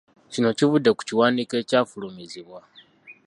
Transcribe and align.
Kino 0.31 0.49
kivudde 0.57 0.89
ku 0.93 1.01
kiwandiiko 1.07 1.53
ekyafulumizibwa. 1.61 2.59